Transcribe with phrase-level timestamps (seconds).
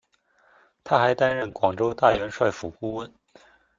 [0.83, 3.13] 他还担任广州大元帅府顾问。